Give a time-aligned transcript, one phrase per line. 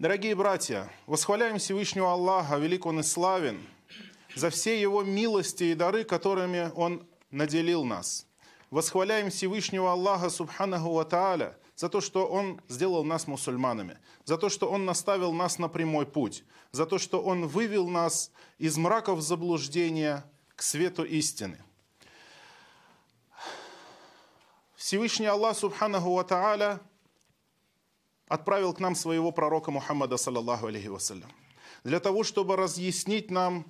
[0.00, 3.60] Дорогие братья, восхваляем Всевышнего Аллаха, велик Он и славен,
[4.34, 8.26] за все Его милости и дары, которыми Он наделил нас.
[8.70, 14.48] Восхваляем Всевышнего Аллаха, Субханаху Ва Тааля, за то, что Он сделал нас мусульманами, за то,
[14.48, 19.20] что Он наставил нас на прямой путь, за то, что Он вывел нас из мраков
[19.20, 20.24] заблуждения
[20.56, 21.62] к свету истины.
[24.76, 26.80] Всевышний Аллах, Субханаху Ва Тааля,
[28.30, 31.30] отправил к нам своего пророка Мухаммада, саллаллаху алейхи вассалям,
[31.82, 33.66] для того, чтобы разъяснить нам,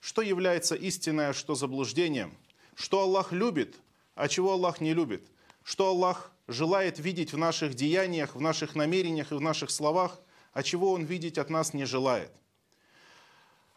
[0.00, 2.34] что является истиной, а что заблуждением,
[2.74, 3.76] что Аллах любит,
[4.14, 5.28] а чего Аллах не любит,
[5.62, 10.18] что Аллах желает видеть в наших деяниях, в наших намерениях и в наших словах,
[10.54, 12.32] а чего Он видеть от нас не желает.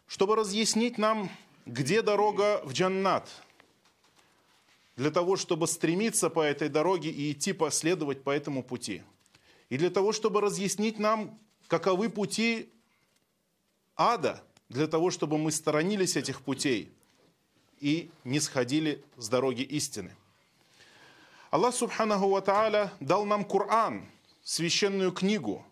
[0.06, 1.30] Чтобы разъяснить нам,
[1.66, 3.28] где дорога в джаннат,
[4.96, 9.02] для того, чтобы стремиться по этой дороге и идти последовать по этому пути–
[9.74, 12.72] и для того, чтобы разъяснить нам, каковы пути
[13.96, 16.92] ада, для того, чтобы мы сторонились этих путей
[17.80, 20.14] и не сходили с дороги истины.
[21.50, 24.06] Аллах Субханаху Ва Тааля дал нам Коран,
[24.44, 25.66] священную книгу,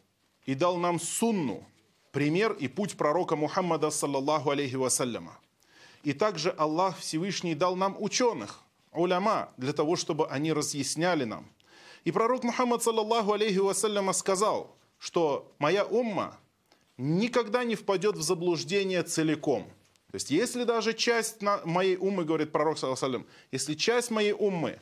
[0.47, 1.64] и дал нам сунну,
[2.11, 5.39] пример и путь пророка Мухаммада, саллаллаху алейхи вассаляма.
[6.03, 11.47] И также Аллах Всевышний дал нам ученых, уляма, для того, чтобы они разъясняли нам–
[12.05, 16.39] и пророк Мухаммад, саллаллаху алейхи вассаляма, сказал, что моя умма
[16.97, 19.64] никогда не впадет в заблуждение целиком.
[20.11, 24.78] То есть, если даже часть моей уммы, говорит пророк, саллаллаху если часть моей уммы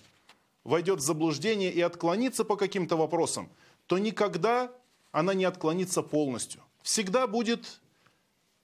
[0.64, 3.48] войдет в заблуждение и отклонится по каким-то вопросам,
[3.86, 4.72] то никогда
[5.12, 6.62] она не отклонится полностью.
[6.82, 7.80] Всегда будет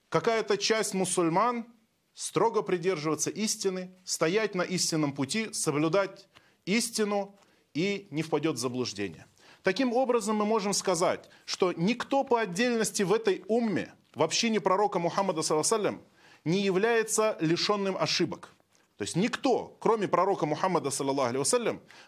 [0.08, 1.66] какая-то часть мусульман
[2.14, 6.28] строго придерживаться истины, стоять на истинном пути, соблюдать
[6.64, 7.34] истину,
[7.76, 9.26] и не впадет в заблуждение.
[9.62, 14.98] Таким образом, мы можем сказать, что никто по отдельности в этой умме, в общине пророка
[14.98, 16.00] Мухаммада, саллаллаху
[16.44, 18.54] не является лишенным ошибок.
[18.96, 21.44] То есть никто, кроме пророка Мухаммада, саллаллаху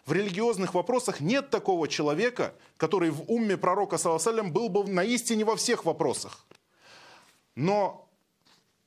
[0.05, 5.45] в религиозных вопросах нет такого человека, который в умме пророка, саллаллаху был бы на истине
[5.45, 6.47] во всех вопросах.
[7.53, 8.09] Но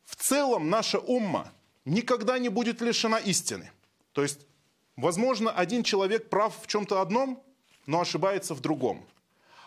[0.05, 1.53] в целом наша умма
[1.85, 3.71] никогда не будет лишена истины.
[4.15, 4.47] То есть
[4.97, 7.43] Возможно, один человек прав в чем-то одном,
[7.87, 9.07] но ошибается в другом.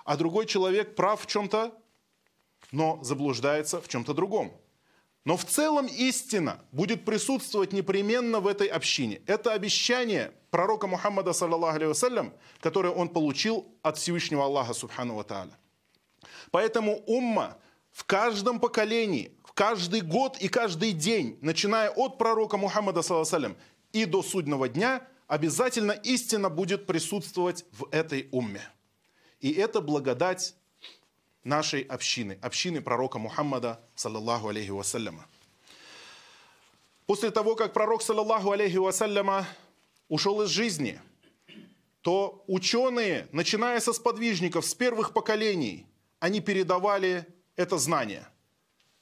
[0.03, 1.73] А другой человек прав в чем-то,
[2.71, 4.53] но заблуждается в чем-то другом.
[5.23, 9.21] Но в целом истина будет присутствовать непременно в этой общине.
[9.25, 15.47] Это обещание пророка Мухаммада, саллаллаху алейhi которое он получил от Всевышнего Аллаха, субхану ва
[16.51, 17.57] Поэтому умма
[17.91, 23.55] в каждом поколении, в каждый год и каждый день, начиная от пророка Мухаммада, саллаллаху
[23.91, 28.61] и до судного дня– обязательно истина будет присутствовать в этой умме.
[29.39, 30.55] И это благодать
[31.43, 35.25] нашей общины, общины пророка Мухаммада, саллаллаху алейхи вассаляма.
[37.05, 39.47] После того, как пророк, саллаллаху алейхи вассаляма,
[40.09, 40.99] ушел из жизни,
[42.01, 45.85] то ученые, начиная со сподвижников, с первых поколений,
[46.19, 48.27] они передавали это знание–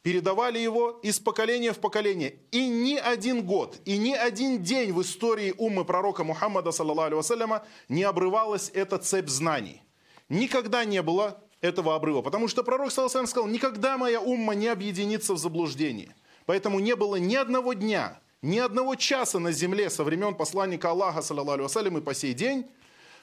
[0.03, 2.36] передавали его из поколения в поколение.
[2.52, 8.03] И ни один год, и ни один день в истории уммы пророка Мухаммада, саллаллаху не
[8.03, 9.81] обрывалась эта цепь знаний.
[10.30, 12.22] Никогда не было этого обрыва.
[12.22, 16.13] Потому что пророк, саллаллаху сказал, никогда моя умма не объединится в заблуждении.
[16.46, 21.22] Поэтому не было ни одного дня, ни одного часа на земле со времен посланника Аллаха,
[21.22, 22.66] саллаллаху и по сей день,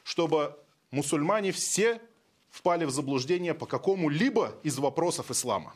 [0.03, 0.57] чтобы
[0.91, 2.01] мусульмане все
[2.49, 5.75] впали в заблуждение по какому-либо из вопросов ислама.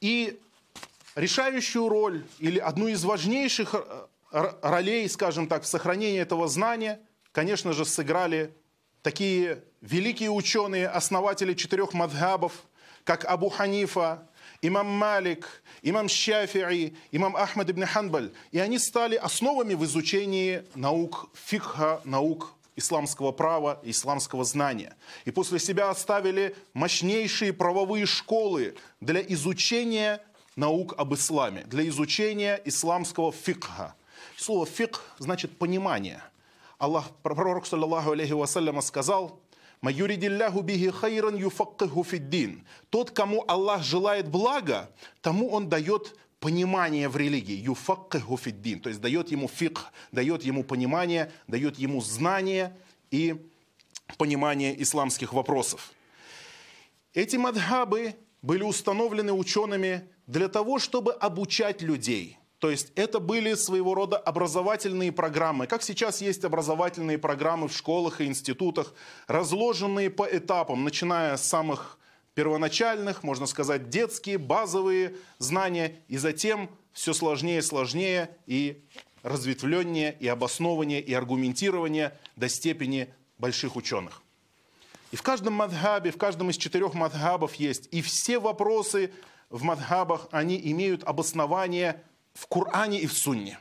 [0.00, 0.38] И
[1.14, 7.00] решающую роль или одну из важнейших э, ролей, скажем так, в сохранении этого знания,
[7.32, 8.54] конечно же, сыграли
[9.02, 12.52] такие великие ученые, основатели четырех мадхабов,
[13.04, 14.28] как Абу Ханифа,
[14.62, 18.32] имам Малик, имам Шафи'i, имам Ахмад ибн Ханбаль.
[18.50, 24.94] И они стали основами в изучении наук фикха, наук исламского права, исламского знания.
[25.24, 30.22] И после себя оставили мощнейшие правовые школы для изучения
[30.54, 33.94] наук об исламе, для изучения исламского фикха.
[34.36, 36.22] Слово фикх значит понимание.
[36.78, 39.40] Аллах, пророк, саллаллаху алейхи вассаляма, сказал,
[39.80, 42.66] «Маюридилляху бихи хайран юфаккиху фиддин».
[42.90, 44.90] Тот, кому Аллах желает блага,
[45.22, 46.16] тому Он дает
[46.46, 52.00] понимание в религии, юфаккаху фиддин, то есть дает ему фикх, дает ему понимание, дает ему
[52.00, 52.72] знание
[53.10, 53.34] и
[54.16, 55.90] понимание исламских вопросов.
[57.14, 63.94] Эти мадхабы были установлены учеными для того, чтобы обучать людей, То есть это были своего
[63.94, 65.66] рода образовательные программы.
[65.66, 68.94] Как сейчас есть образовательные программы в школах и институтах,
[69.26, 71.98] разложенные по этапам, начиная с самых
[72.36, 78.84] первоначальных, можно сказать, детские, базовые знания, и затем все сложнее и сложнее, и
[79.22, 84.22] разветвленнее, и обоснованнее, и аргументирование до степени больших ученых.
[85.12, 89.10] И в каждом мадхабе, в каждом из четырех мадхабов есть, и все вопросы
[89.48, 92.02] в мадхабах, они имеют обоснование
[92.34, 93.58] в Коране и в Сунне.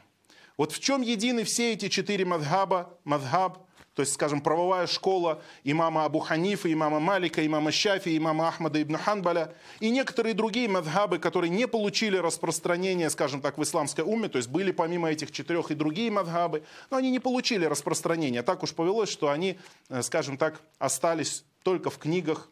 [0.58, 3.65] Вот в чем едины все эти четыре мадхаба, мадхаб,
[3.96, 8.98] то есть, скажем, правовая школа имама Абу Ханифа, имама Малика, имама Шафи, имама Ахмада ибн
[8.98, 14.38] Ханбаля и некоторые другие мадхабы, которые не получили распространения, скажем так, в исламской уме, то
[14.38, 18.44] есть были помимо этих четырех и другие мадхабы, но они не получили распространения.
[18.44, 19.58] Так уж повелось, что они,
[19.88, 22.50] э, скажем так, остались только в книгах.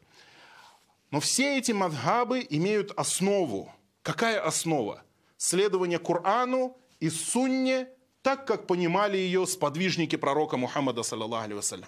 [1.11, 3.69] Но все эти мадхабы имеют основу.
[4.01, 5.03] Какая основа?
[5.35, 7.89] Следование Корану и Сунне–
[8.23, 11.85] так, как понимали ее сподвижники пророка Мухаммада, саллаллаху алейhi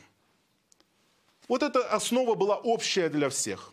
[1.47, 3.71] Вот эта основа была общая для всех.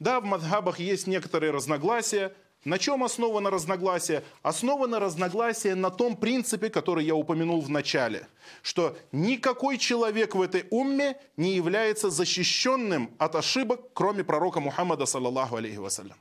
[0.00, 2.34] Да, в мадхабах есть некоторые разногласия.
[2.64, 4.24] На чем основано разногласие?
[4.42, 8.26] Основано разногласие на том принципе, который я упомянул в начале,
[8.62, 15.56] что никакой человек в этой умме не является защищенным от ошибок, кроме пророка Мухаммада, саллаллаху
[15.56, 16.18] алейхи вассалям.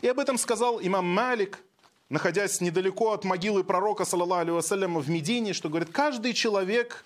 [0.00, 1.58] И об этом сказал имам Малик,
[2.08, 7.04] находясь недалеко от могилы пророка, саллаллаху алейhi в Медине, что говорит, каждый человек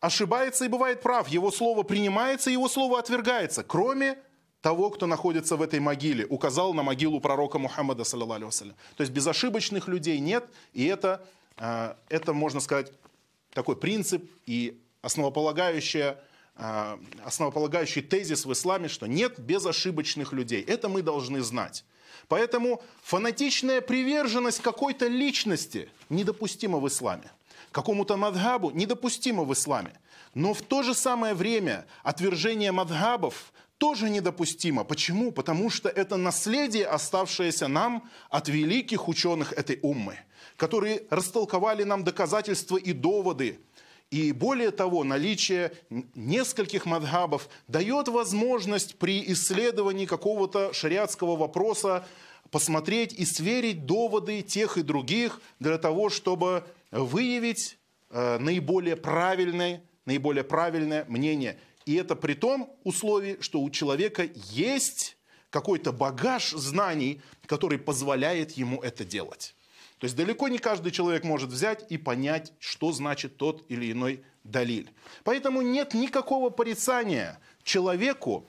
[0.00, 1.28] ошибается и бывает прав.
[1.28, 4.18] Его слово принимается, его слово отвергается, кроме
[4.60, 9.12] того, кто находится в этой могиле, указал на могилу пророка Мухаммада, саллаллаху алейhi То есть
[9.12, 11.24] безошибочных людей нет, и это,
[11.56, 12.92] э, это, можно сказать,
[13.52, 16.18] такой принцип и основополагающая
[17.24, 20.62] основополагающий тезис в исламе, что нет безошибочных людей.
[20.62, 21.84] Это мы должны знать.
[22.26, 27.30] Поэтому фанатичная приверженность какой-то личности недопустима в исламе.
[27.70, 29.92] Какому-то мадхабу недопустимо в исламе.
[30.34, 34.84] Но в то же самое время отвержение мадхабов тоже недопустимо.
[34.84, 35.30] Почему?
[35.32, 40.18] Потому что это наследие, оставшееся нам от великих ученых этой уммы,
[40.56, 43.60] которые растолковали нам доказательства и доводы.
[44.10, 45.72] И более того, наличие
[46.14, 52.06] нескольких мадхабов дает возможность при исследовании какого-то шариатского вопроса
[52.50, 57.78] посмотреть и сверить доводы тех и других для того, чтобы выявить
[58.08, 61.58] э, наиболее правильное, наиболее правильное мнение.
[61.84, 65.18] И это при том условии, что у человека есть
[65.50, 69.54] какой-то багаж знаний, который позволяет ему это делать.
[69.98, 74.22] То есть далеко не каждый человек может взять и понять, что значит тот или иной
[74.44, 74.90] далиль.
[75.24, 78.46] Поэтому нет никакого порицания человеку,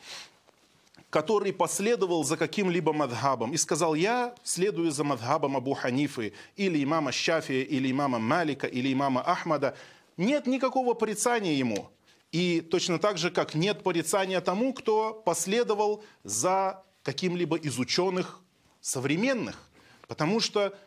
[1.09, 7.11] который последовал за каким-либо мадхабом и сказал, я следую за мадхабом Абу Ханифы, или имама
[7.11, 9.75] Шафия, или имама Малика, или имама Ахмада,
[10.17, 11.89] нет никакого порицания ему.
[12.31, 18.39] И точно так же, как нет порицания тому, кто последовал за каким-либо из ученых
[18.81, 19.67] современных.
[20.07, 20.77] Потому что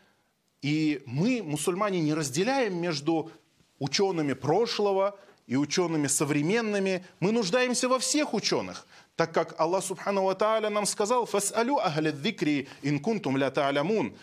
[0.63, 3.31] и мы, мусульмане, не разделяем между
[3.79, 7.05] учеными прошлого и учеными современными.
[7.21, 8.87] Мы нуждаемся во всех ученых
[9.17, 14.17] так как Аллах Субхану Ва Тааля нам сказал «Фас'алю ахля дзикри инкунтум ля та'алямун».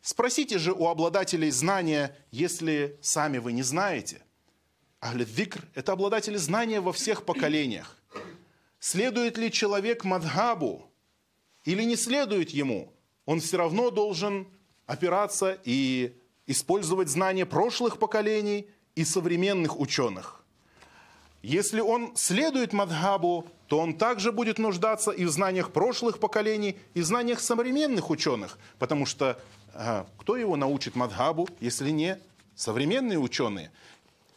[0.00, 4.20] Спросите же у обладателей знания, если сами вы не знаете.
[5.00, 7.96] Ахля дзикр– это обладатели знания во всех поколениях.
[8.80, 10.90] Следует ли человек мадхабу
[11.64, 12.92] или не следует ему,
[13.26, 14.48] он все равно должен
[14.92, 16.14] опираться и
[16.46, 20.44] использовать знания прошлых поколений и современных ученых.
[21.42, 27.00] Если он следует мадхабу, то он также будет нуждаться и в знаниях прошлых поколений, и
[27.00, 28.58] в знаниях современных ученых.
[28.78, 29.40] Потому что
[29.72, 32.18] а, кто его научит мадхабу, если не
[32.54, 33.72] современные ученые?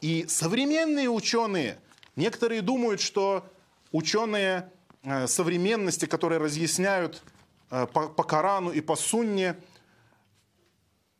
[0.01, 1.77] И современные ученые,
[2.15, 3.45] некоторые думают, что
[3.91, 4.71] ученые
[5.03, 7.21] а, современности, которые разъясняют
[7.69, 9.57] а, по, по Корану и по Сунне,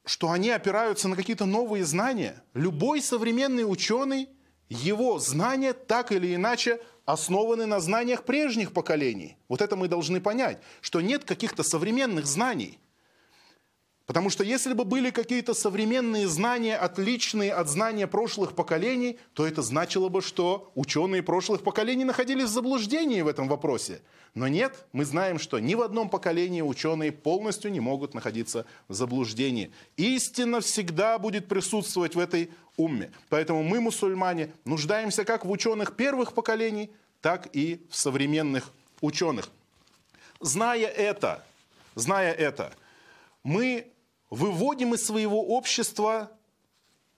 [0.06, 2.44] что они опираются на какие-то новые знания.
[2.54, 4.30] Любой современный ученый
[4.70, 9.38] его знания так или иначе основаны на знаниях прежних поколений.
[9.48, 12.80] Вот это мы должны понять, что нет каких-то современных знаний.
[14.06, 19.64] Потому что если бы были какие-то современные знания, отличные от знания прошлых поколений, то это
[19.64, 24.02] значило бы, что ученые прошлых поколений находились в заблуждении в этом вопросе.
[24.36, 28.94] Но нет, мы знаем, что ни в одном поколении ученые полностью не могут находиться в
[28.94, 29.72] заблуждении.
[29.98, 33.12] Истина всегда будет присутствовать в этой умме.
[33.30, 38.72] Поэтому мы, мусульмане, нуждаемся как в ученых первых поколений, так и в современных
[39.02, 39.50] ученых.
[40.42, 41.44] Зная это,
[41.96, 42.74] зная это,
[43.42, 43.88] мы
[44.29, 46.32] выводим из своего общества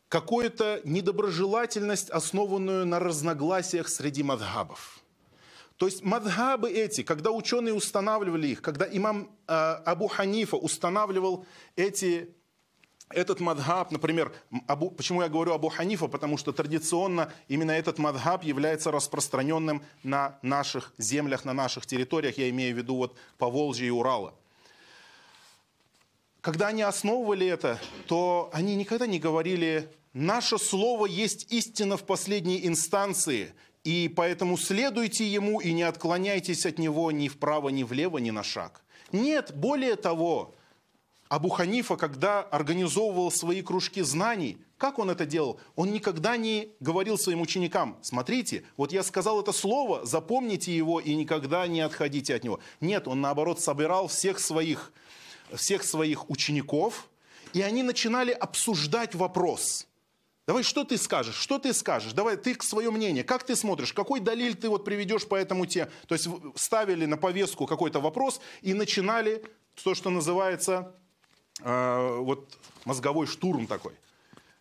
[0.09, 4.99] какую-то недоброжелательность, основанную на разногласиях среди мадхабов.
[5.77, 11.45] То есть мадхабы эти, когда ученые устанавливали их, когда имам э, Абу Ханифа устанавливал
[11.75, 12.33] эти
[13.09, 14.33] этот мадхаб, например,
[14.65, 20.39] Абу, почему я говорю Абу Ханифа, потому что традиционно именно этот мадхаб является распространенным на
[20.41, 24.33] наших землях, на наших территориях, я имею в виду вот по Волжье и Урала.
[26.41, 32.65] Когда они основывали это, то они никогда не говорили, наше слово есть истина в последней
[32.65, 33.53] инстанции,
[33.83, 38.43] и поэтому следуйте ему и не отклоняйтесь от него ни вправо, ни влево, ни на
[38.43, 38.83] шаг.
[39.11, 40.55] Нет, более того,
[41.29, 45.59] Абу Ханифа, когда организовывал свои кружки знаний, как он это делал?
[45.75, 51.15] Он никогда не говорил своим ученикам, смотрите, вот я сказал это слово, запомните его и
[51.15, 52.59] никогда не отходите от него.
[52.79, 54.93] Нет, он наоборот собирал всех своих,
[55.53, 57.09] всех своих учеников,
[57.53, 59.87] и они начинали обсуждать вопрос.
[60.45, 61.35] Давай, что ты скажешь?
[61.35, 62.13] Что ты скажешь?
[62.13, 63.23] Давай, ты свое мнение.
[63.23, 63.91] Как ты смотришь?
[63.91, 65.89] Какой далиль ты вот приведешь по этому теме?
[66.07, 69.43] То есть ставили на повестку какой-то вопрос и начинали
[69.83, 70.93] то, что называется
[71.61, 73.93] Э, вот мозговой штурм такой,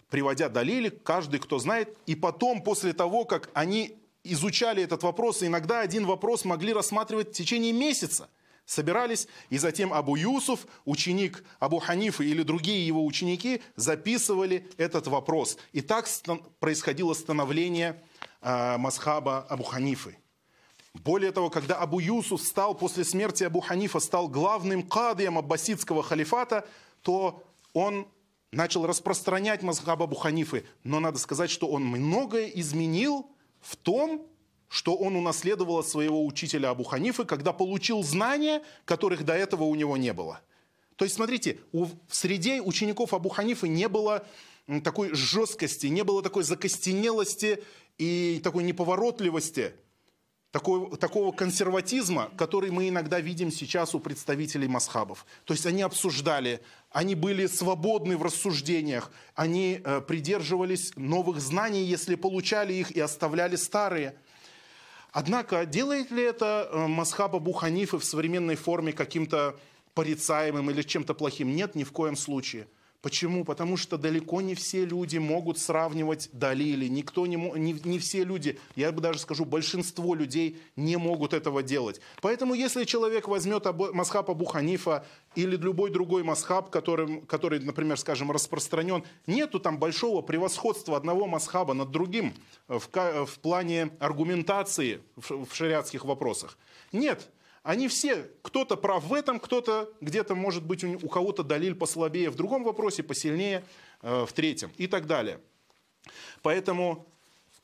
[0.09, 5.81] приводя далили, каждый, кто знает, и потом, после того, как они изучали этот вопрос, иногда
[5.81, 8.29] один вопрос могли рассматривать в течение месяца,
[8.67, 15.57] собирались, и затем Абу Юсуф, ученик Абу Ханифа или другие его ученики записывали этот вопрос.
[15.73, 16.09] И так
[16.59, 18.03] происходило становление
[18.43, 20.19] э, Масхаба Абу Ханифы.
[20.93, 26.67] Более того, когда Абу Юсуф стал после смерти Абу Ханифа, стал главным кадием аббасидского халифата,
[27.03, 27.43] то
[27.73, 28.09] он
[28.53, 30.65] начал распространять мазхаб Абу Ханифы.
[30.83, 33.31] Но надо сказать, что он многое изменил
[33.61, 34.27] в том,
[34.69, 39.75] что он унаследовал от своего учителя Абу Ханифы, когда получил знания, которых до этого у
[39.75, 40.41] него не было.
[40.97, 44.27] То есть, смотрите, в среде учеников Абу Ханифы не было
[44.83, 47.63] такой жесткости, не было такой закостенелости
[47.99, 49.73] и такой неповоротливости–
[50.57, 55.27] такого, такого консерватизма, который мы иногда видим сейчас у представителей масхабов.
[55.45, 62.15] То есть они обсуждали, они были свободны в рассуждениях, они э, придерживались новых знаний, если
[62.15, 64.15] получали их и оставляли старые.
[65.19, 69.59] Однако делает ли это э, масхаба Буханифы в современной форме каким-то
[69.95, 71.57] порицаемым или чем-то плохим?
[71.57, 72.67] Нет, ни в коем случае.
[73.07, 73.45] Почему?
[73.45, 76.89] Потому что далеко не все люди могут сравнивать далили.
[76.89, 81.63] Никто не, не, не все люди, я бы даже скажу, большинство людей не могут этого
[81.63, 82.01] делать.
[82.21, 88.33] Поэтому если человек возьмет масхаб Абу Ханифа или любой другой масхаб, который, который, например, скажем,
[88.33, 92.35] распространен, нету там большого превосходства одного масхаба над другим
[92.67, 96.59] в, в плане аргументации в, в шариатских вопросах.
[96.91, 97.29] Нет,
[97.67, 102.37] они все, кто-то прав в этом, кто-то где-то, может быть, у, кого-то далиль послабее в
[102.37, 103.65] другом вопросе, посильнее
[104.03, 105.41] э, в третьем и так далее.
[106.43, 107.09] Поэтому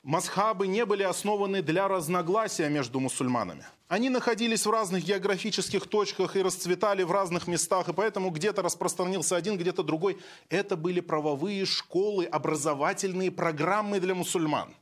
[0.02, 3.64] масхабы не были основаны для разногласия между мусульманами.
[3.87, 9.37] Они находились в разных географических точках и расцветали в разных местах, и поэтому где-то распространился
[9.37, 10.18] один, где-то другой.
[10.49, 14.75] Это были правовые школы, образовательные программы для мусульман.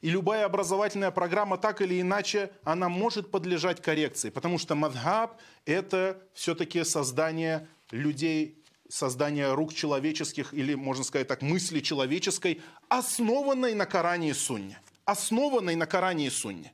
[0.00, 6.22] И любая образовательная программа, так или иначе, она может подлежать коррекции, потому что мадхаб– это
[6.34, 14.30] все-таки создание людей, создание рук человеческих, или, можно сказать так, мысли человеческой, основанной на Коране
[14.30, 14.80] и Сунне.
[15.04, 16.72] Основанной на Коране и Сунне.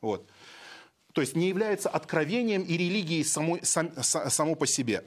[0.00, 0.28] Вот.
[1.12, 5.04] То есть не является откровением и религией само, сам, само по себе.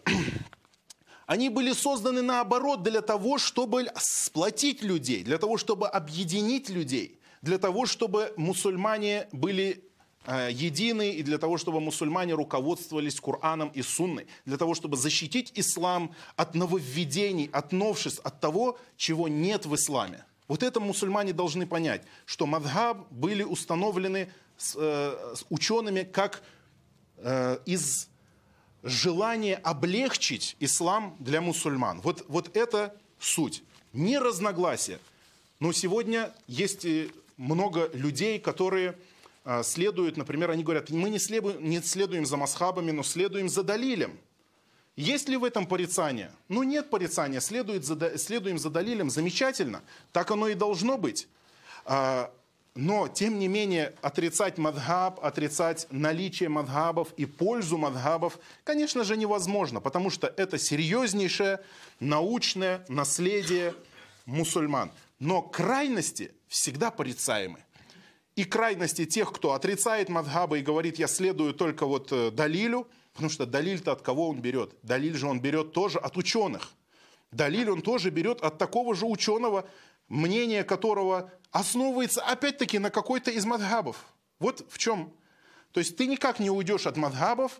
[1.25, 7.57] Они были созданы наоборот для того, чтобы сплотить людей, для того, чтобы объединить людей, для
[7.57, 9.83] того, чтобы мусульмане были
[10.25, 15.51] э, едины и для того, чтобы мусульмане руководствовались Кораном и Сунной, для того, чтобы защитить
[15.55, 20.25] ислам от нововведений, от новшеств, от того, чего нет в исламе.
[20.49, 26.43] Вот это мусульмане должны понять, что мадхаб были установлены с, э, с учеными как
[27.17, 28.09] э, из
[28.83, 32.01] желание облегчить ислам для мусульман.
[32.01, 33.63] Вот, вот это суть.
[33.93, 34.99] Не разногласия.
[35.59, 36.85] Но сегодня есть
[37.37, 38.97] много людей, которые
[39.45, 43.63] а, следуют, например, они говорят, мы не следуем, не следуем за масхабами, но следуем за
[43.63, 44.17] далилем.
[44.95, 46.31] Есть ли в этом порицание?
[46.49, 51.27] Ну нет порицания, следует за, следуем за далилем, замечательно, так оно и должно быть.
[52.75, 59.79] Но, тем не менее, отрицать мадхаб, отрицать наличие мадхабов и пользу мадхабов, конечно же, невозможно,
[59.79, 61.59] потому что это серьезнейшее
[61.99, 63.75] научное наследие
[64.25, 64.91] мусульман.
[65.19, 67.59] Но крайности всегда порицаемы.
[68.35, 73.29] И крайности тех, кто отрицает мадхабы и говорит, я следую только вот э, Далилю, Потому
[73.29, 74.75] что далиль-то от кого он берет?
[74.81, 76.71] Далиль же он берет тоже от ученых.
[77.31, 79.67] Далиль он тоже берет от такого же ученого,
[80.13, 83.97] мнение которого основывается опять-таки на какой-то из мадхабов.
[84.39, 85.11] Вот в чем.
[85.71, 87.59] То есть ты никак не уйдешь от мадхабов,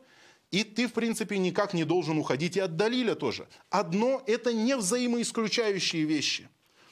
[0.52, 3.48] и ты, в принципе, никак не должен уходить и от Далиля тоже.
[3.70, 6.48] Одно– это не взаимоисключающие вещи.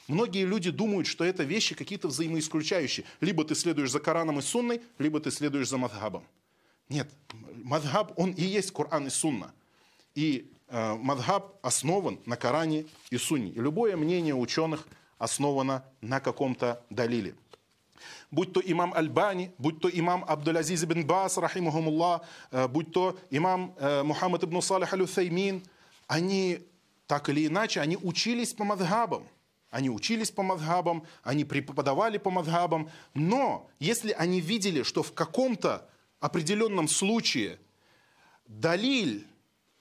[0.08, 3.06] Многие люди думают, что это вещи какие-то взаимоисключающие.
[3.20, 6.24] Либо ты следуешь за Кораном и Сунной, либо ты следуешь за Мадхабом.
[6.88, 7.08] Нет,
[7.62, 9.52] Мадхаб, он и есть Коран и Сунна.
[10.16, 13.52] И э, Мадхаб основан на Коране и Сунне.
[13.52, 14.88] И любое мнение ученых
[15.22, 17.34] основано на каком-то далиле
[18.32, 23.74] будь то имам Аль-Бани, будь то имам Абдул-Азиз ибн Бас, рахимахумуллах, э, будь то имам
[23.78, 25.62] э, Мухаммад ибн Салих аль-Уthаймин,
[26.08, 26.60] они
[27.06, 29.28] так или иначе, они учились по мадхабам.
[29.70, 35.88] Они учились по мадхабам, они преподавали по мадхабам, но если они видели, что в каком-то
[36.20, 37.58] определенном случае
[38.46, 39.26] далиль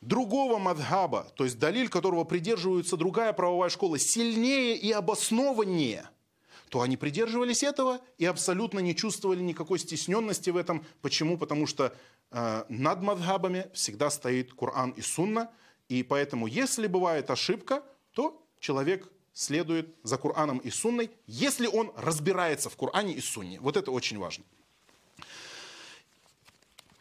[0.01, 6.09] другого мадхаба, то есть далиль, которого придерживается другая правовая школа, сильнее и обоснованнее–
[6.71, 10.85] то они придерживались этого и абсолютно не чувствовали никакой стесненности в этом.
[11.01, 11.37] Почему?
[11.37, 11.93] Потому что
[12.31, 15.51] э, над мадхабами всегда стоит Коран и Сунна,
[15.89, 22.69] и поэтому, если бывает ошибка, то человек следует за Кораном и Сунной, если он разбирается
[22.69, 23.59] в Коране и Сунне.
[23.59, 24.45] Вот это очень важно.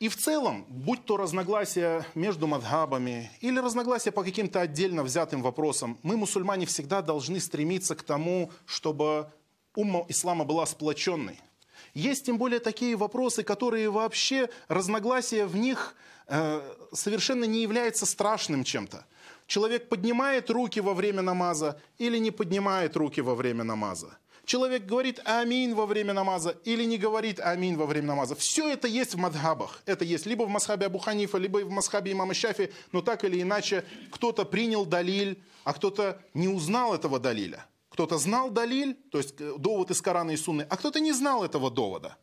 [0.00, 5.98] И в целом, будь то разногласия между мадхабами или разногласия по каким-то отдельно взятым вопросам,
[6.02, 9.30] мы, мусульмане, всегда должны стремиться к тому, чтобы
[9.74, 11.38] умма ислама была сплоченной.
[11.92, 15.94] Есть тем более такие вопросы, которые вообще разногласия в них
[16.28, 16.62] э,
[16.94, 19.04] совершенно не является страшным чем-то.
[19.46, 24.16] Человек поднимает руки во время намаза или не поднимает руки во время намаза.
[24.50, 28.34] Человек говорит амин во время намаза или не говорит амин во время намаза.
[28.34, 29.80] Все это есть в мадхабах.
[29.86, 33.40] Это есть либо в масхабе Абу Ханифа, либо в масхабе имама Шафи, но так или
[33.40, 37.64] иначе кто-то принял далиль, а кто-то не узнал этого далиля.
[37.90, 41.44] Кто-то знал далиль, то есть э, довод из Корана и Сунны, а кто-то не знал
[41.44, 42.16] этого довода.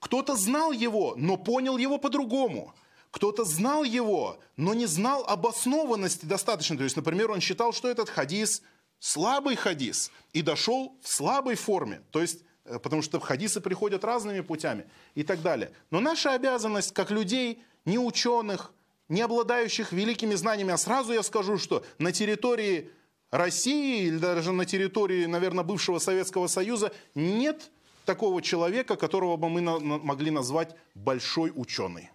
[0.00, 2.74] Кто-то знал его, но понял его по-другому.
[3.12, 6.76] Кто-то знал его, но не знал обоснованности достаточно.
[6.76, 8.62] То есть, например, он считал, что этот хадис
[9.02, 12.02] слабый хадис и дошел в слабой форме.
[12.12, 14.86] То есть, э, потому что хадисы приходят разными путями
[15.16, 15.72] и так далее.
[15.90, 18.72] Но наша обязанность, как людей, не ученых,
[19.08, 22.92] не обладающих великими знаниями, а сразу я скажу, что на территории
[23.32, 27.72] России или даже на территории, наверное, бывшего Советского Союза нет
[28.04, 32.11] такого человека, которого бы мы могли назвать большой ученый.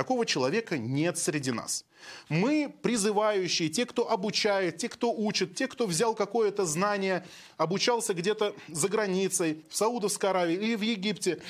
[0.00, 1.84] Такого человека нет среди нас.
[2.30, 7.22] Мы призывающие, те, кто обучает, те, кто учит, те, кто взял какое-то знание,
[7.58, 11.42] обучался где-то за границей, в Саудовской Аравии или в Египте,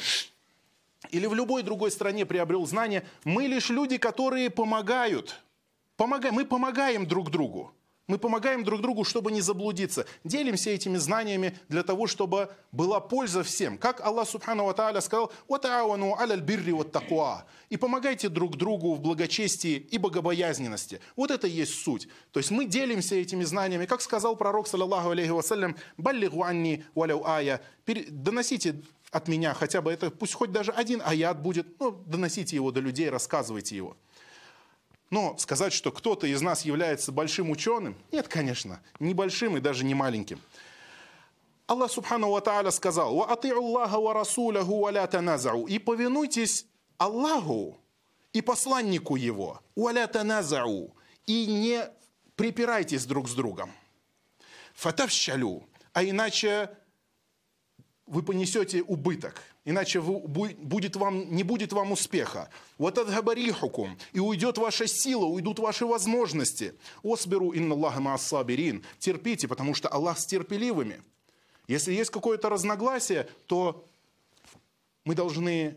[1.13, 5.41] или в любой другой стране приобрел знания, мы лишь люди, которые помогают.
[5.97, 7.73] Помогаем, мы помогаем друг другу.
[8.11, 10.05] Мы помогаем друг другу, чтобы не заблудиться.
[10.25, 13.79] Делимся этими знаниями для того, чтобы была польза всем.
[13.79, 17.45] Как Аллах Субхану Ва Тааля сказал, «Ватаауану аляль бирри вот такуа».
[17.69, 21.01] И помогайте друг другу в благочестии и богобоязненности.
[21.15, 22.09] Вот это и есть суть.
[22.33, 23.87] То есть мы делимся этими знаниями.
[23.87, 27.61] Как сказал пророк, саллаллаху алейхи вассалям, «Баллигу анни валяу ая».
[27.87, 32.73] Доносите от меня хотя бы это, пусть хоть даже один аят будет, ну, доносите его
[32.73, 33.97] до людей, рассказывайте его.
[35.11, 39.85] Но сказать, что кто-то из нас является большим ученым, нет, конечно, не большим и даже
[39.85, 40.41] не маленьким.
[41.67, 46.67] Аллах Субхану Ва Тааля сказал, «Ва Аллаха ва расуляху ва ля таназау» и повинуйтесь
[46.99, 47.79] Аллаху
[48.33, 50.95] и посланнику его, ва ля таназау,
[51.27, 51.89] и не
[52.37, 53.73] припирайтесь друг с другом.
[54.75, 56.71] Фатавщалю, а иначе
[58.07, 62.49] вы понесете убыток, иначе вы, будет вам, не будет вам успеха.
[62.79, 66.75] Вот от габарихукум, и уйдет ваша сила, уйдут ваши возможности.
[67.03, 68.85] Осберу инна Аллаха маасабирин.
[68.99, 71.03] Терпите, потому что Аллах с терпеливыми.
[71.69, 73.85] Если есть какое-то разногласие, то
[75.05, 75.77] мы должны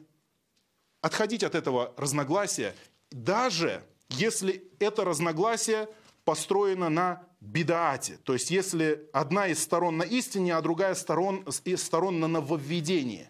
[1.02, 2.76] отходить от этого разногласия,
[3.12, 5.88] даже если это разногласие
[6.24, 8.18] построено на бедаате.
[8.24, 13.30] То есть если одна из сторон на истине, а другая сторон, сторон на нововведении.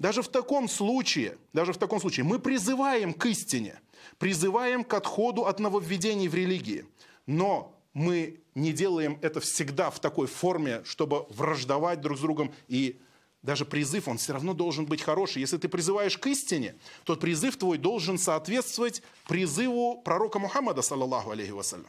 [0.00, 3.78] Даже в таком случае, даже в таком случае мы призываем к истине,
[4.18, 6.86] призываем к отходу от нововведений в религии.
[7.26, 12.50] Но мы не делаем это всегда в такой форме, чтобы враждовать друг с другом.
[12.66, 12.98] И
[13.42, 15.40] даже призыв, он все равно должен быть хороший.
[15.40, 21.50] Если ты призываешь к истине, то призыв твой должен соответствовать призыву пророка Мухаммада, саллаллаху алейхи
[21.50, 21.86] вассалям.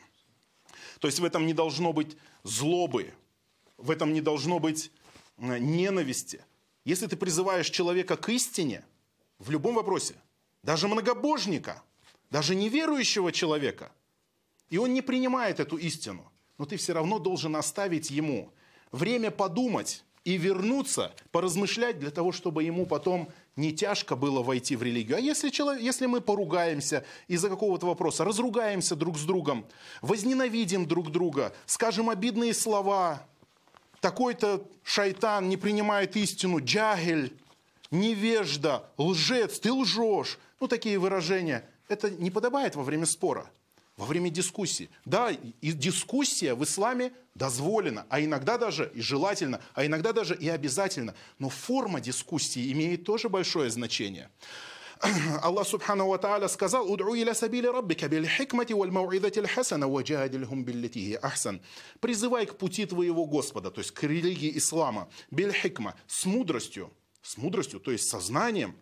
[0.99, 3.13] То есть в этом не должно быть злобы,
[3.77, 4.91] в этом не должно быть
[5.37, 6.43] э, ненависти.
[6.83, 8.83] Если ты призываешь человека к истине
[9.39, 10.15] в любом вопросе,
[10.63, 11.83] даже многобожника,
[12.29, 13.91] даже неверующего человека,
[14.69, 18.51] и он не принимает эту истину, но ты все равно должен оставить ему
[18.91, 24.83] время подумать и вернуться, поразмышлять для того, чтобы ему потом не тяжко было войти в
[24.83, 25.17] религию.
[25.17, 29.65] А если, человек, если мы поругаемся из-за какого-то вопроса, разругаемся друг с другом,
[30.01, 33.27] возненавидим друг друга, скажем обидные слова,
[34.01, 37.33] такой-то шайтан не принимает истину, джагель,
[37.91, 40.37] невежда, лжец, ты лжешь.
[40.59, 41.65] Ну, такие выражения.
[41.87, 43.49] Это не подобает во время спора,
[43.97, 44.89] во время дискуссии.
[45.05, 50.49] Да, и дискуссия в исламе дозволена, а иногда даже и желательно, а иногда даже и
[50.49, 51.15] обязательно.
[51.39, 54.29] Но форма дискуссии имеет тоже большое значение.
[55.41, 60.03] Аллах Субхану Ва Та'аля сказал, «Уд'у иля сабили раббика бил хикмати валь мау'идати хасана ва
[60.03, 61.61] джадильхум биллити ахсан».
[61.99, 66.91] Призывай к пути твоего Господа, то есть к религии ислама, бил хикма, с мудростью,
[67.23, 68.75] с мудростью, то есть сознанием,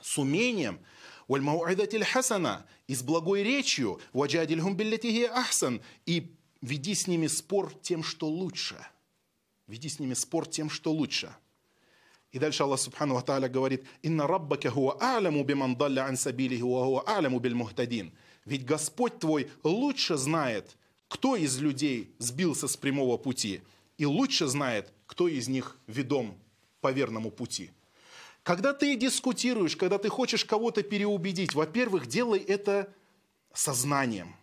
[0.00, 0.80] с умением,
[1.28, 7.26] валь мау'идати хасана, и с благой речью, ва джадильхум биллити ахсан, и веди с ними
[7.26, 8.76] спор тем, что лучше.
[9.66, 11.34] Веди с ними спор тем, что лучше.
[12.32, 16.84] И дальше Аллах Субхану Ва говорит, «Инна раббака хуа а'ламу биман далля ан сабилихи ва
[16.84, 18.12] хуа а'ламу биль мухтадин».
[18.44, 20.76] Ведь Господь твой лучше знает,
[21.08, 23.62] кто из людей сбился с прямого пути,
[23.98, 26.38] и лучше знает, кто из них ведом
[26.80, 27.72] по верному пути.
[28.44, 32.92] Когда ты дискутируешь, когда ты хочешь кого-то переубедить, во-первых, делай это
[33.52, 34.36] сознанием,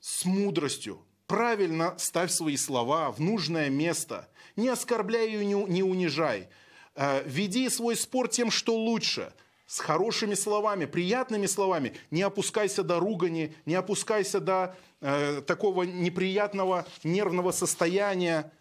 [0.00, 6.48] с мудростью, правильно ставь свои слова в нужное место, не оскорбляй ее, не унижай–
[6.96, 9.32] веди свой спор тем, что лучше,
[9.66, 11.94] с хорошими словами, приятными словами.
[12.10, 18.52] Не опускайся до ругани, не опускайся до э, такого неприятного нервного состояния.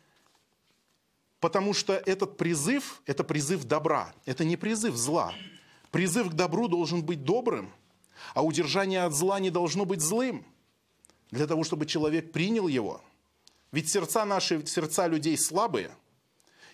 [1.39, 5.34] Потому что этот призыв– это призыв добра, это не призыв зла.
[5.91, 7.71] Призыв к добру должен быть добрым,
[8.34, 10.43] а удержание от зла не должно быть злым,
[11.30, 13.02] для того, чтобы человек принял его.
[13.71, 15.91] Ведь сердца наши, сердца людей слабые–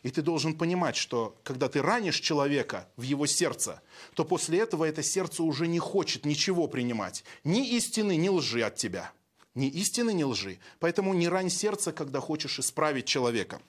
[0.03, 3.81] и ты должен понимать, что когда ты ранишь человека в его сердце,
[4.15, 7.23] то после этого это сердце уже не хочет ничего принимать.
[7.43, 9.11] Ни истины, ни лжи от тебя.
[9.53, 10.59] Ни истины, ни лжи.
[10.79, 13.61] Поэтому не рань сердце, когда хочешь исправить человека.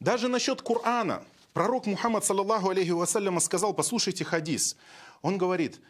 [0.00, 1.24] Даже насчет Корана.
[1.54, 4.76] Пророк Мухаммад, саллаллаху алейхи вассаляма, сказал, послушайте хадис.
[5.22, 5.80] Он говорит,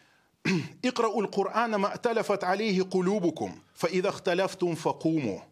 [0.83, 5.45] «Икра'у л-Кур'ана ма'таляфат алейхи кулюбукум, фа идha хталяфтум факуму».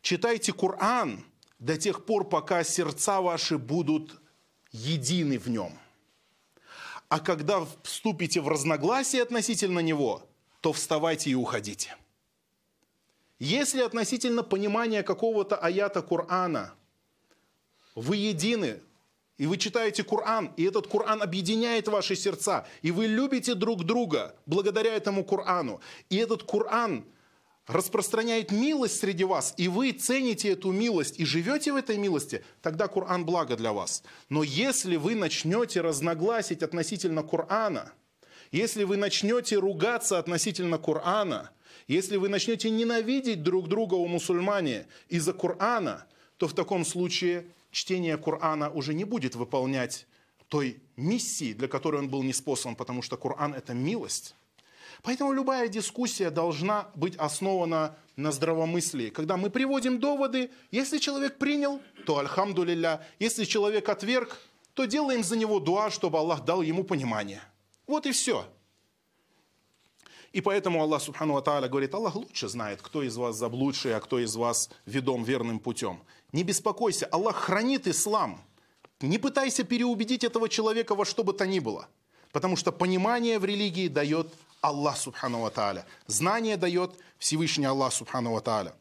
[0.00, 1.22] Читайте Коран,
[1.60, 4.20] до тех пор, пока сердца ваши будут
[4.72, 5.78] едины в нем.
[7.08, 10.22] А когда вступите в разногласие относительно него,
[10.60, 11.96] то вставайте и уходите.
[13.38, 16.74] Если относительно понимания какого-то аята Корана
[17.94, 18.80] вы едины,
[19.38, 24.34] и вы читаете Коран, и этот Коран объединяет ваши сердца, и вы любите друг друга
[24.46, 27.04] благодаря этому Корану, и этот Коран–
[27.72, 32.88] распространяет милость среди вас, и вы цените эту милость и живете в этой милости, тогда
[32.88, 34.02] Коран благо для вас.
[34.28, 37.92] Но если вы начнете разногласить относительно Корана,
[38.50, 41.50] если вы начнете ругаться относительно Корана,
[41.86, 46.06] если вы начнете ненавидеть друг друга у мусульмане из-за Корана,
[46.36, 50.06] то в таком случае чтение Корана уже не будет выполнять
[50.48, 54.34] той миссии, для которой он был неспослан, потому что Коран– это милость.
[55.02, 59.10] Поэтому любая дискуссия должна быть основана на здравомыслии.
[59.10, 63.06] Когда мы приводим доводы, если человек принял, то альхамдулилля.
[63.18, 64.38] Если человек отверг,
[64.74, 67.40] то делаем за него дуа, чтобы Аллах дал ему понимание.
[67.86, 68.46] Вот и все.
[70.32, 74.18] И поэтому Аллах Субхану Ва говорит, Аллах лучше знает, кто из вас заблудший, а кто
[74.20, 76.02] из вас ведом верным путем.
[76.32, 78.40] Не беспокойся, Аллах хранит ислам.
[79.00, 81.88] Не пытайся переубедить этого человека во что бы то ни было.
[82.32, 85.86] Потому что понимание в религии дает Аллах Субхану Тааля.
[86.06, 88.74] Знание дает Всевышний Аллах Субхану Тааля.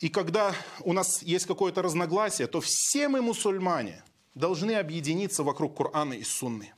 [0.00, 4.02] И когда у нас есть какое-то разногласие, то все мы, мусульмане,
[4.34, 6.72] должны объединиться вокруг Корана и Сунны.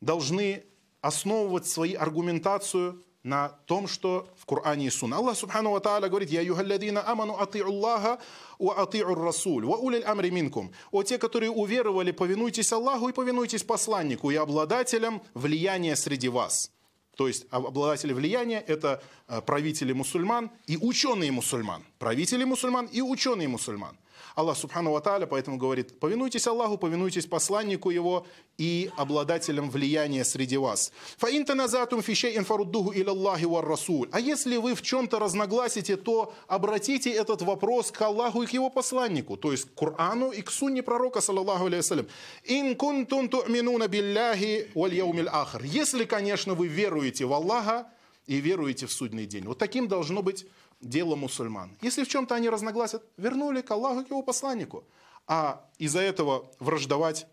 [0.00, 0.64] Должны
[1.00, 5.14] основывать свою аргументацию на том, что в Коране и Сунне.
[5.14, 8.20] Аллах Субхану Тааля говорит, «Я юхалладина аману ати'у Аллаха
[8.58, 10.72] ва ати'у Расуль, ва улиль амри минкум».
[10.90, 16.70] О те, которые уверовали, повинуйтесь Аллаху и повинуйтесь посланнику и обладателям влияния среди вас.
[17.16, 21.84] То есть обладатели влияния– это э, правители мусульман и ученые мусульман.
[21.98, 23.96] Правители мусульман и ученые мусульман.
[24.34, 28.26] Аллах Субхану Ва поэтому говорит, повинуйтесь Аллаху, повинуйтесь посланнику его
[28.58, 30.92] и обладателям влияния среди вас.
[31.18, 34.08] Фаинта назатум фишей инфаруддуху Аллахи вар расуль.
[34.12, 38.70] А если вы в чем-то разногласите, то обратите этот вопрос к Аллаху и к его
[38.70, 42.06] посланнику, то есть к Корану и к сунне пророка, саллаллаху алейхи
[42.44, 45.62] Ин кунтун ту'минуна билляхи валь яумил ахр.
[45.64, 47.86] Если, конечно, вы веруете в Аллаха
[48.26, 49.44] и веруете в судный день.
[49.44, 50.46] Вот таким должно быть
[50.82, 51.76] дело мусульман.
[51.80, 54.84] Если в чем-то они разногласят, вернули к Аллаху, к его посланнику.
[55.26, 57.26] А из-за этого враждовать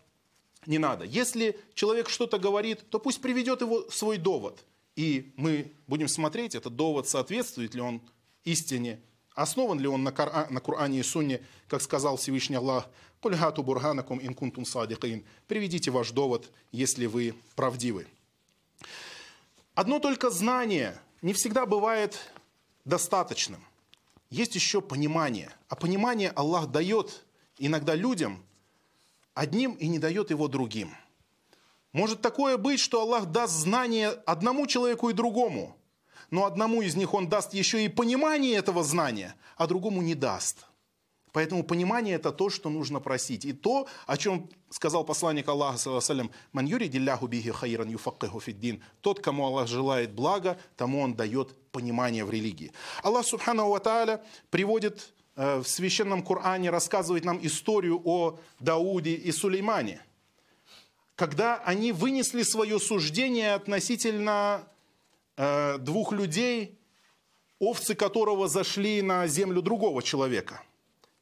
[0.66, 1.04] не надо.
[1.04, 4.64] Если человек что-то говорит, то пусть приведет его свой довод.
[4.96, 8.02] И мы будем смотреть, этот довод соответствует ли он
[8.44, 9.00] истине,
[9.34, 12.88] основан ли он на, Коране, на Коране и Сунне, как сказал Всевышний Аллах,
[13.20, 15.24] «Кульгату бурганакум инкунтум садикин».
[15.46, 18.06] Приведите ваш довод, если вы правдивы.
[19.74, 22.18] Одно только знание не всегда бывает
[22.90, 23.64] достаточным.
[24.28, 25.50] Есть еще понимание.
[25.68, 27.24] А понимание Аллах дает
[27.58, 28.44] иногда людям
[29.32, 30.94] одним и не дает его другим.
[31.92, 35.76] Может такое быть, что Аллах даст знание одному человеку и другому,
[36.30, 40.66] но одному из них Он даст еще и понимание этого знания, а другому не даст.
[41.32, 43.44] Поэтому понимание– это то, что нужно просить.
[43.44, 49.20] И то, о чем сказал посланник Аллаха, саллиллаху «Ман юридилляху бихи хайран юфаккиху фиддин» Тот,
[49.20, 52.72] кому Аллах желает блага, тому Он дает понимание в религии.
[53.02, 55.12] Аллах, субхану ва приводит
[55.42, 60.04] Э, в священном Коране рассказывает нам историю о Дауде и Сулеймане,
[61.14, 64.68] когда они вынесли свое суждение относительно
[65.38, 66.78] э, двух людей,
[67.58, 70.62] овцы которого зашли на землю другого человека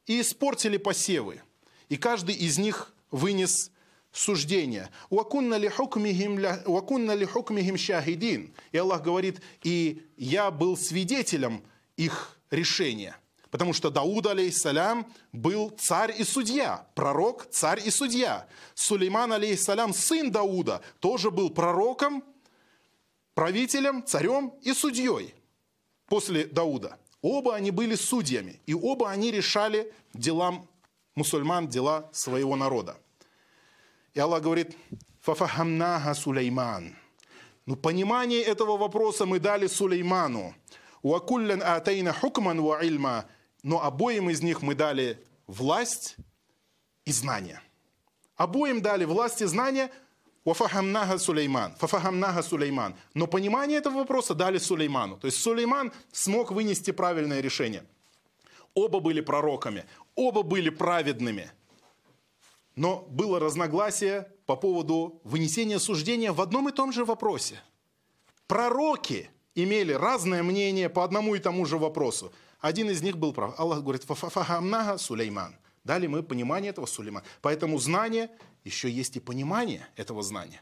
[0.09, 1.43] и испортили посевы.
[1.87, 3.71] И каждый из них вынес
[4.11, 4.89] суждение.
[5.11, 8.51] «Вакунна ли хукмихим шахидин».
[8.71, 11.63] И Аллах говорит, и я был свидетелем
[11.95, 13.15] их решения–
[13.51, 18.47] Потому что Дауд, алейхиссалям, был царь и судья, пророк, царь и судья.
[18.75, 22.23] Сулейман, алейхиссалям, сын Дауда, тоже был пророком,
[23.33, 25.33] правителем, царем и судьей
[26.05, 26.99] после Дауда.
[27.21, 30.65] Оба они были судьями, и оба они решали дела
[31.15, 32.97] мусульман, дела своего народа.
[34.13, 34.75] И Аллах говорит,
[35.21, 36.95] «Фафахамнаха Сулейман».
[37.65, 40.55] Ну, понимание этого вопроса мы дали Сулейману.
[41.01, 43.25] «Уакуллян атейна хукман ва ильма»
[43.63, 46.15] но обоим из них мы дали власть
[47.05, 47.61] и знания.
[48.35, 49.91] Обоим дали власть и знания
[50.45, 51.75] Вафахамнага Сулейман.
[51.75, 52.95] Фафахамнага Сулейман.
[53.13, 55.17] Но понимание этого вопроса дали Сулейману.
[55.17, 57.83] То есть Сулейман смог вынести правильное решение.
[58.73, 61.51] Оба были пророками, оба были праведными.
[62.75, 67.61] Но было разногласие по поводу вынесения суждения в одном и том же вопросе.
[68.47, 72.31] Пророки имели разное мнение по одному и тому же вопросу.
[72.61, 73.59] Один из них был прав.
[73.59, 75.55] Аллах говорит, фахамнага Сулейман.
[75.83, 77.25] Дали мы понимание этого Сулеймана.
[77.41, 78.29] Поэтому знание,
[78.63, 80.61] еще есть и понимание этого знания.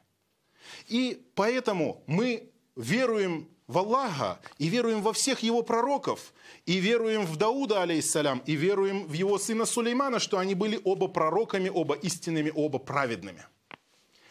[0.87, 6.33] И поэтому мы веруем в Аллаха, и веруем во всех его пророков,
[6.65, 11.07] и веруем в Дауда, алейхиссалям, и веруем в его сына Сулеймана, что они были оба
[11.07, 13.45] пророками, оба истинными, оба праведными.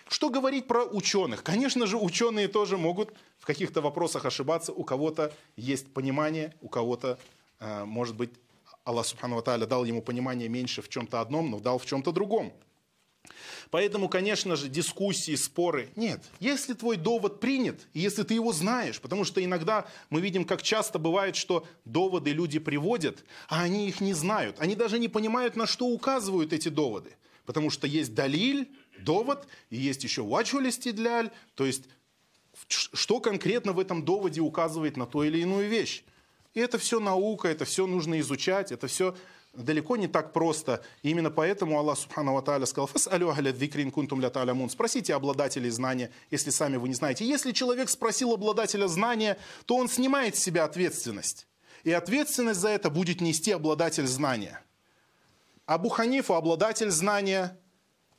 [0.09, 1.43] Что говорить про ученых?
[1.43, 4.73] Конечно же, ученые тоже могут в каких-то вопросах ошибаться.
[4.73, 7.19] У кого-то есть понимание, у кого-то
[7.59, 8.31] Э, может быть,
[8.87, 12.53] Аллах Субхану Тааля дал ему понимание меньше в чем-то одном, но дал в чем-то другом.
[13.71, 16.23] Поэтому, конечно же, дискуссии, споры нет.
[16.39, 20.63] Если твой довод принят, и если ты его знаешь, потому что иногда мы видим, как
[20.63, 24.61] часто бывает, что доводы люди приводят, а они их не знают.
[24.61, 27.17] Они даже не понимают, на что указывают эти доводы.
[27.45, 28.71] Потому что есть далиль,
[29.01, 31.85] довод, и есть еще ваджулисти для то есть
[32.69, 36.05] что конкретно в этом доводе указывает на ту или иную вещь.
[36.57, 39.15] И это все наука, это все нужно изучать, это все
[39.53, 40.83] далеко не так просто.
[41.03, 44.71] И именно поэтому Аллах Субхану Ва Тааля сказал, «Фас'алю ахля dhikrin кунтум ля та'алямун».
[44.71, 47.27] Спросите обладателей знания, если сами вы не знаете.
[47.27, 51.47] Если человек спросил обладателя знания, то он снимает с себя ответственность.
[51.85, 54.63] И ответственность за это будет нести обладатель знания.
[55.67, 57.61] Абу Ханифу– обладатель знания,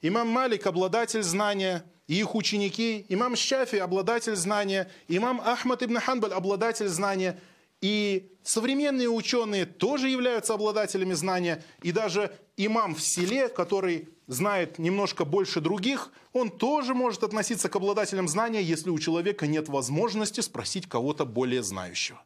[0.04, 6.34] имам Малик– обладатель знания, и их ученики, имам Шафи– обладатель знания, имам Ахмад ибн Ханбаль–
[6.36, 7.40] обладатель знания–
[7.82, 11.64] и современные ученые тоже являются обладателями знания.
[11.84, 17.76] И даже имам в селе, который знает немножко больше других, он тоже может относиться к
[17.76, 22.22] обладателям знания, если у человека нет возможности спросить кого-то более знающего.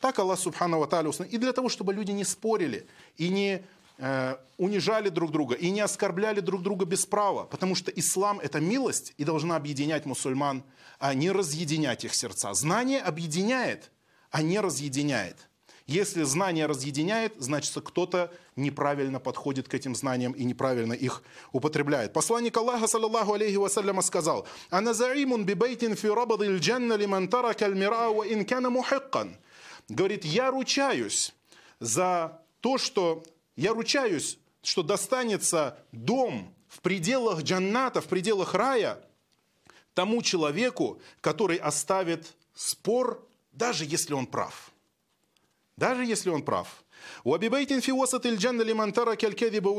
[0.00, 3.62] Так Аллах Субхану Ва И для того, чтобы люди не спорили и не
[3.98, 8.60] э, унижали друг друга и не оскорбляли друг друга без права, потому что ислам– это
[8.60, 10.62] милость и должна объединять мусульман,
[11.00, 12.54] а не разъединять их сердца.
[12.54, 13.90] Знание объединяет–
[14.30, 15.48] а не разъединяет.
[15.86, 22.12] Если знание разъединяет, значит, кто-то неправильно подходит к этим знаниям и неправильно их употребляет.
[22.12, 28.10] Посланник Аллаха, саллаллаху алейхи вассаляма, сказал, «Ана заимун бибейтин фи рабадил джанна лиман тарака аль-мира
[28.68, 29.38] мухиккан».
[29.88, 31.34] Говорит, я ручаюсь
[31.80, 33.22] за то, что
[33.56, 39.02] я ручаюсь, что достанется дом в пределах джанната, в пределах рая
[39.94, 43.26] тому человеку, который оставит спор,
[43.58, 44.70] даже если он прав.
[45.76, 46.84] Даже если он прав.
[47.24, 49.70] «Уабибейтин фи васат джанна лиман тарака аль-кадиба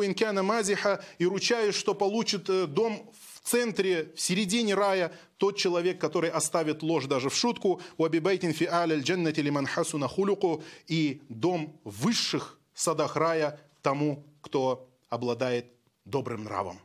[0.44, 3.12] мазиха» и ручаюсь, что получит э, дом
[3.42, 8.66] в центре, в середине рая, тот человек, который оставит ложь даже в шутку, «Уабибейтин фи
[8.66, 15.66] аль джаннати лиман хасуна хулюку» и дом в высших садах рая тому, кто обладает
[16.06, 16.80] добрым нравом,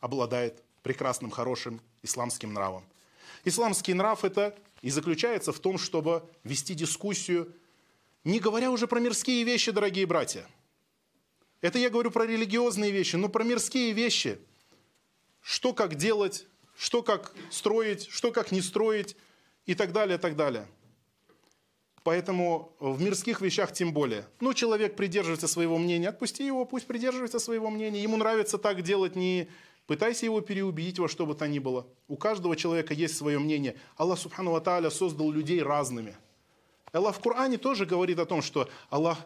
[0.00, 2.84] обладает прекрасным, хорошим исламским нравом.
[3.44, 7.54] Исламский нрав– это и заключается в том, чтобы вести дискуссию,
[8.24, 10.46] не говоря уже про мирские вещи, дорогие братья.
[11.60, 14.38] Это я говорю про религиозные вещи, но про мирские вещи.
[15.42, 19.16] Что как делать, что как строить, что как не строить
[19.66, 20.66] и так далее, так далее.
[22.02, 24.26] Поэтому в мирских вещах тем более.
[24.40, 28.02] Ну, человек придерживается своего мнения, отпусти его, пусть придерживается своего мнения.
[28.02, 29.50] Ему нравится так делать, не
[29.90, 31.84] пытайся его переубедить во что бы то ни было.
[32.06, 33.74] У каждого человека есть свое мнение.
[33.96, 36.16] Аллах, субхану ва создал людей разными.
[36.92, 39.18] Аллах в Коране тоже говорит о том, что Аллах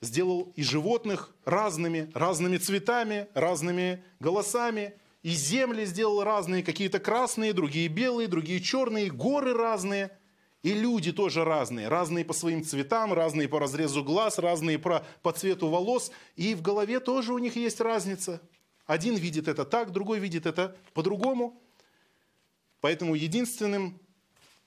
[0.00, 7.86] сделал и животных разными, разными цветами, разными голосами, и земли сделал разные, какие-то красные, другие
[7.86, 10.10] белые, другие черные, горы разные–
[10.64, 15.30] и люди тоже разные, разные по своим цветам, разные по разрезу глаз, разные по, по
[15.30, 16.10] цвету волос.
[16.34, 18.42] И в голове тоже у них есть разница.
[18.88, 21.60] Один видит это так, другой видит это по-другому.
[22.80, 24.00] Поэтому единственным,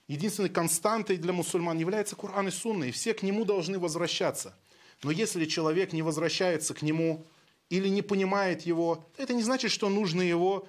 [0.06, 4.56] единственной константой для мусульман является Коран и Сунна, и все к нему должны возвращаться.
[5.02, 7.26] Но если человек не возвращается к нему
[7.68, 10.68] или не понимает его, это не значит, что нужно его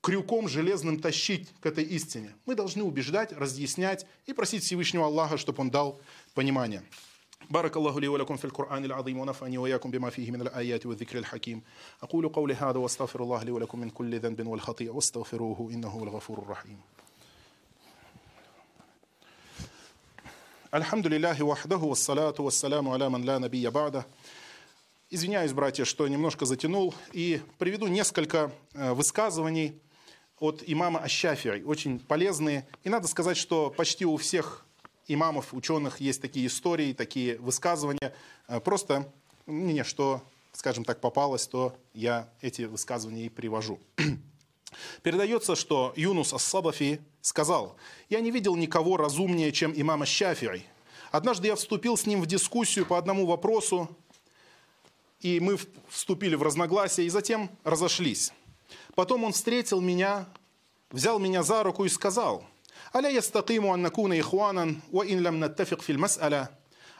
[0.00, 2.32] крюком железным тащить к этой истине.
[2.46, 6.00] Мы должны убеждать, разъяснять и просить Всевышнего Аллаха, чтобы Он дал
[6.32, 6.82] понимание.
[7.49, 11.61] بارك الله لي ولكم في القرآن العظيم ونفعني وإياكم بما فيه من الآيات والذكر الحكيم
[12.03, 16.39] أقول قولي هذا واستغفر الله لي ولكم من كل ذنب والخطيئة واستغفروه إنه هو الغفور
[16.39, 16.79] الرحيم
[20.73, 24.05] الحمد لله وحده والصلاة والسلام على من لا نبي بعده
[25.13, 29.77] Извиняюсь, братья, что немножко затянул, и приведу несколько высказываний
[30.39, 32.65] от имама Ащафири, очень полезные.
[32.85, 34.64] И надо сказать, что почти у всех
[35.08, 38.14] имамов, ученых есть такие истории, такие высказывания.
[38.48, 39.10] Э, просто
[39.46, 43.78] мне что, скажем так, попалось, то я эти высказывания и привожу.
[45.02, 47.76] Передается, что Юнус Ас-Садафи сказал,
[48.08, 50.64] «Я не видел никого разумнее, чем имама Щафири.
[51.12, 53.88] Однажды я вступил с ним в дискуссию по одному вопросу,
[55.20, 58.32] и мы вступили в разногласия, и затем разошлись.
[58.94, 60.26] Потом он встретил меня,
[60.90, 62.44] взял меня за руку и сказал,
[62.96, 66.48] «Аля ястакиму аннакуна ихуанан, ва ин лям наттафик филь мас'аля».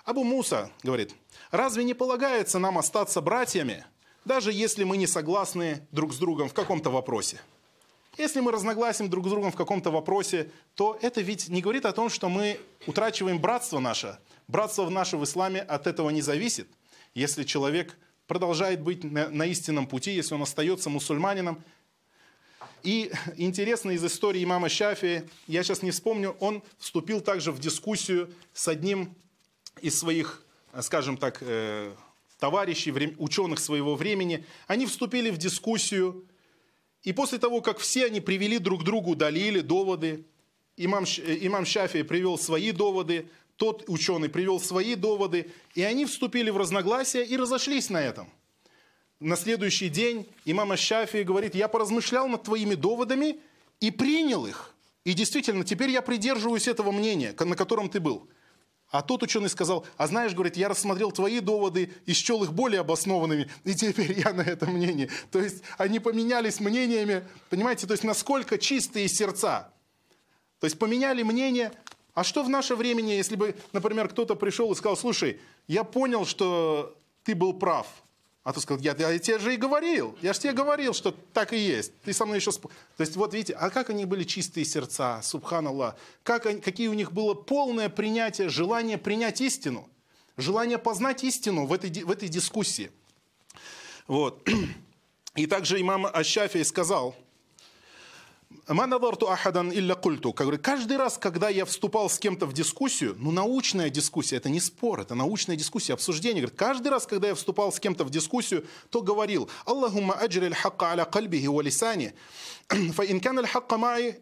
[0.04, 1.14] Абу Муса говорит,
[1.50, 3.82] «Разве не полагается нам остаться братьями,
[4.26, 7.40] даже если мы не согласны друг с другом в каком-то вопросе?»
[8.18, 11.92] Если мы разногласим друг с другом в каком-то вопросе, то это ведь не говорит о
[11.92, 14.18] том, что мы утрачиваем братство наше.
[14.48, 16.68] Братство в наше в исламе от этого не зависит.
[17.14, 21.64] Если человек продолжает быть на, на истинном пути, если он остается мусульманином,
[22.82, 28.32] и интересно из истории имама Шафи, я сейчас не вспомню, он вступил также в дискуссию
[28.52, 29.14] с одним
[29.80, 30.44] из своих,
[30.80, 31.92] скажем так, э,
[32.38, 34.44] товарищей, ученых своего времени.
[34.66, 36.26] Они вступили в дискуссию,
[37.02, 40.24] и после того, как все они привели друг другу далили, доводы,
[40.76, 46.50] имам, э, имам Шафи привел свои доводы, тот ученый привел свои доводы, и они вступили
[46.50, 48.28] в разногласия и разошлись на этом–
[49.20, 53.38] на следующий день имам Шафи говорит, я поразмышлял над твоими доводами
[53.80, 54.74] и принял их.
[55.04, 58.28] И действительно, теперь я придерживаюсь этого мнения, на котором ты был.
[58.90, 62.80] А тот ученый сказал, а знаешь, говорит, я рассмотрел твои доводы и счел их более
[62.80, 65.10] обоснованными, и теперь я на этом мнении.
[65.32, 69.72] То есть они поменялись мнениями, понимаете, то есть насколько чистые сердца.
[70.60, 71.72] То есть поменяли мнение.
[72.14, 76.24] А что в наше время, если бы, например, кто-то пришел и сказал, слушай, я понял,
[76.24, 77.86] что ты был прав,
[78.46, 81.52] а ты сказал, я, я тебе же и говорил, я же тебе говорил, что так
[81.52, 81.92] и есть.
[82.02, 82.52] Ты со мной еще...
[82.52, 86.92] То есть вот видите, а как они были чистые сердца, субханаллах, как они, какие у
[86.92, 89.90] них было полное принятие, желание принять истину,
[90.36, 92.92] желание познать истину в этой, в этой дискуссии.
[94.06, 94.48] Вот.
[95.34, 97.16] И также имам Ащафий сказал,
[98.66, 100.32] ахадан илля культу.
[100.32, 105.00] Каждый раз, когда я вступал с кем-то в дискуссию, ну научная дискуссия, это не спор,
[105.00, 106.42] это научная дискуссия, обсуждение.
[106.42, 110.86] Говорит, каждый раз, когда я вступал с кем-то в дискуссию, то говорил, Аллахумма аджри хакка
[110.86, 112.14] аля кальбихи ва лисани,
[112.68, 114.16] фа ин кан хакка маи,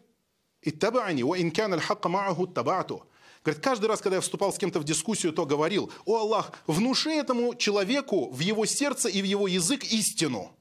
[0.61, 3.05] иттабани, ва ин кан хакка мааху табату.
[3.43, 7.11] Говорит, каждый раз, когда я вступал с кем-то в дискуссию, то говорил, о Аллах, внуши
[7.11, 10.51] этому человеку в его сердце и в его язык истину.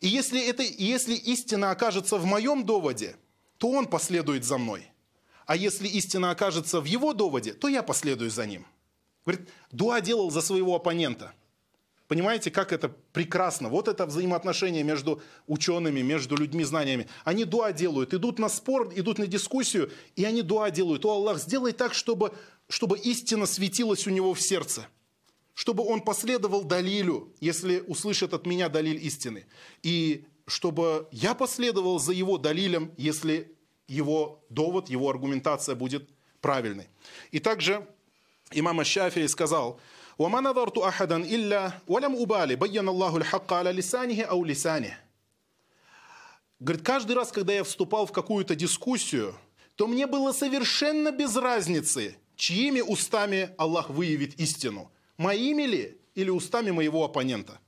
[0.00, 3.16] И если, это, если истина окажется в моем доводе,
[3.58, 4.90] то он последует за мной.
[5.46, 8.66] а если истина окажется в его доводе, то я последую за ним.
[9.24, 11.32] Говорит, дуа делал за своего оппонента.
[12.08, 13.68] Понимаете, как это прекрасно.
[13.68, 17.08] Вот это взаимоотношение между учеными, между людьми знаниями.
[17.24, 21.04] Они дуа делают, идут на спор, идут на дискуссию, и они дуа делают.
[21.04, 22.32] О, Аллах, сделай так, чтобы,
[22.68, 24.86] чтобы истина светилась у него в сердце
[25.55, 29.45] Чтобы он последовал Далилю, если услышит от меня Далиль истины.
[29.83, 33.55] И чтобы я последовал за его Далилем, если
[33.87, 36.09] его довод, его аргументация будет
[36.39, 36.87] правильной.
[37.31, 37.87] И также
[38.51, 39.89] имам Шафии сказал –
[40.21, 44.97] وما نظرت أحدا إلا ولم أبالي بين الله الحق على لسانه أو لسانه
[46.59, 49.33] Говорит, каждый раз, когда я вступал в какую-то дискуссию,
[49.75, 54.91] то мне было совершенно без разницы, чьими устами Аллах выявит истину.
[55.17, 57.59] Моими ли или устами моего оппонента.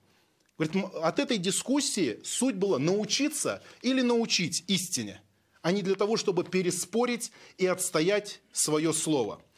[0.57, 5.21] Говорит, от этой дискуссии суть была научиться или научить истине,
[5.61, 9.53] а не для того, чтобы переспорить и отстоять свое слово –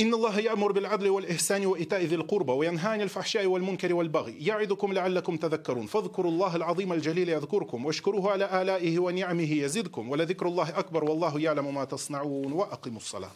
[0.00, 5.36] إن الله يأمر بالعدل والإحسان وإيتاء ذي القربى وينهى عن الفحشاء والمنكر والبغي يعظكم لعلكم
[5.36, 11.40] تذكرون فاذكروا الله العظيم الجليل يذكركم واشكروه على آلائه ونعمه يزدكم ولذكر الله أكبر والله
[11.40, 13.30] يعلم ما تصنعون وأقيموا الصلاة